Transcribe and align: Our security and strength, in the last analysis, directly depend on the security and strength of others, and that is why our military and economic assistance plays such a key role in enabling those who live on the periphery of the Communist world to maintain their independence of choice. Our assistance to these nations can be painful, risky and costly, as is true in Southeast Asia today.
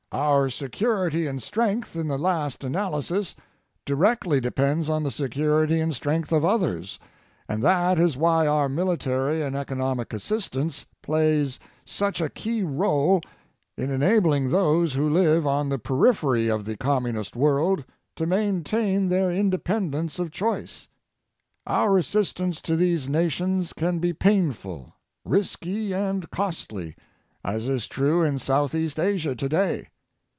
Our 0.13 0.49
security 0.49 1.25
and 1.25 1.41
strength, 1.41 1.95
in 1.95 2.09
the 2.09 2.17
last 2.17 2.65
analysis, 2.65 3.33
directly 3.85 4.41
depend 4.41 4.89
on 4.89 5.03
the 5.03 5.09
security 5.09 5.79
and 5.79 5.95
strength 5.95 6.33
of 6.33 6.43
others, 6.43 6.99
and 7.47 7.63
that 7.63 7.97
is 7.97 8.17
why 8.17 8.45
our 8.45 8.67
military 8.67 9.41
and 9.41 9.55
economic 9.55 10.11
assistance 10.11 10.85
plays 11.01 11.61
such 11.85 12.19
a 12.19 12.27
key 12.29 12.61
role 12.61 13.21
in 13.77 13.89
enabling 13.89 14.49
those 14.49 14.95
who 14.95 15.07
live 15.09 15.47
on 15.47 15.69
the 15.69 15.79
periphery 15.79 16.49
of 16.49 16.65
the 16.65 16.75
Communist 16.75 17.37
world 17.37 17.85
to 18.17 18.25
maintain 18.25 19.07
their 19.07 19.31
independence 19.31 20.19
of 20.19 20.29
choice. 20.29 20.89
Our 21.65 21.97
assistance 21.97 22.59
to 22.63 22.75
these 22.75 23.07
nations 23.07 23.71
can 23.71 23.99
be 23.99 24.11
painful, 24.11 24.91
risky 25.23 25.93
and 25.93 26.29
costly, 26.31 26.97
as 27.45 27.69
is 27.69 27.87
true 27.87 28.21
in 28.23 28.39
Southeast 28.39 28.99
Asia 28.99 29.35
today. 29.35 29.87